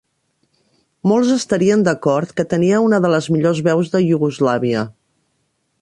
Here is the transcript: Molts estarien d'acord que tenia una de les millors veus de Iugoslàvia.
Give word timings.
Molts 1.11 1.33
estarien 1.35 1.83
d'acord 1.87 2.33
que 2.39 2.47
tenia 2.55 2.81
una 2.87 3.01
de 3.05 3.13
les 3.17 3.29
millors 3.37 3.63
veus 3.71 3.93
de 3.97 4.03
Iugoslàvia. 4.07 4.87